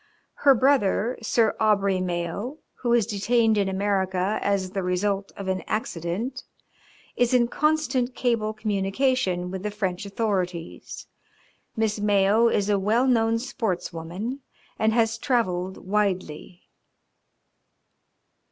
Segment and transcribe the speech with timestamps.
[0.33, 5.61] Her brother, Sir Aubrey Mayo, who is detained in America as the result of an
[5.67, 6.41] accident,
[7.15, 11.05] is in constant cable communication with the French authorities.
[11.75, 14.39] Miss Mayo is a well known sports woman
[14.79, 16.63] and has travelled widely."